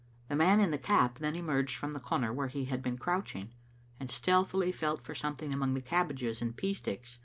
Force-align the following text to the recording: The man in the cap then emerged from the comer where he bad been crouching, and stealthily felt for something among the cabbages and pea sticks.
The 0.29 0.35
man 0.35 0.59
in 0.59 0.71
the 0.71 0.79
cap 0.79 1.19
then 1.19 1.35
emerged 1.35 1.75
from 1.77 1.93
the 1.93 1.99
comer 1.99 2.33
where 2.33 2.47
he 2.47 2.65
bad 2.65 2.81
been 2.81 2.97
crouching, 2.97 3.53
and 3.99 4.09
stealthily 4.09 4.71
felt 4.71 5.03
for 5.03 5.13
something 5.13 5.53
among 5.53 5.75
the 5.75 5.79
cabbages 5.81 6.41
and 6.41 6.57
pea 6.57 6.73
sticks. 6.73 7.19